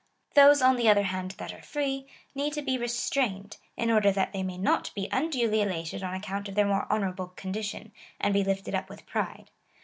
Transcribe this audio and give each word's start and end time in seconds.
Those, 0.33 0.63
on 0.63 0.77
the 0.77 0.89
other 0.89 1.03
hand, 1.03 1.35
that 1.37 1.53
are 1.53 1.61
free, 1.61 2.07
need 2.33 2.53
to 2.53 2.63
be 2.63 2.75
restrained, 2.75 3.57
in 3.77 3.91
order 3.91 4.11
that 4.11 4.33
they 4.33 4.41
may 4.41 4.57
not 4.57 4.89
be 4.95 5.07
unduly 5.11 5.61
elated 5.61 6.01
on 6.01 6.15
account 6.15 6.49
of 6.49 6.55
their 6.55 6.65
more 6.65 6.87
honourable 6.91 7.27
condition, 7.27 7.91
and 8.19 8.33
be 8.33 8.43
lifted 8.43 8.73
up 8.73 8.89
with 8.89 9.05
pride. 9.05 9.51